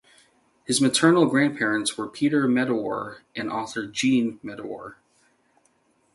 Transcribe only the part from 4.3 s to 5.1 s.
Medawar.